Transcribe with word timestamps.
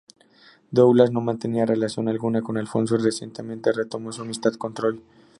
Douglas 0.71 1.11
no 1.11 1.21
mantiene 1.21 1.63
relación 1.63 2.09
alguna 2.09 2.41
con 2.41 2.57
Alfonso 2.57 2.95
y 2.95 3.03
recientemente 3.03 3.71
retomó 3.71 4.11
su 4.11 4.23
amistad 4.23 4.53
con 4.55 4.73
Troy. 4.73 4.99